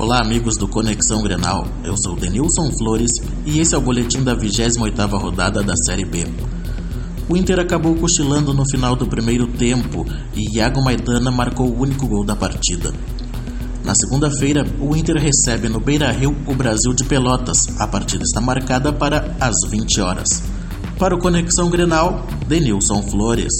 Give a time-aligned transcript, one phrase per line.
[0.00, 1.66] Olá, amigos do Conexão Grenal.
[1.82, 3.10] Eu sou Denilson Flores
[3.44, 6.24] e esse é o boletim da 28ª rodada da Série B.
[7.28, 10.06] O Inter acabou cochilando no final do primeiro tempo
[10.36, 12.94] e Iago Maidana marcou o único gol da partida.
[13.84, 17.66] Na segunda-feira, o Inter recebe no Beira-Rio o Brasil de Pelotas.
[17.80, 20.44] A partida está marcada para as 20 horas.
[20.96, 23.52] Para o Conexão Grenal, Denilson Flores.